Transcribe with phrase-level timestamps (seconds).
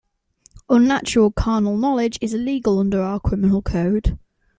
[0.67, 4.17] Unnatural carnal knowledge is illegal under our criminal code.